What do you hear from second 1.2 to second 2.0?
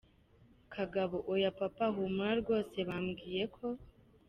oya papa!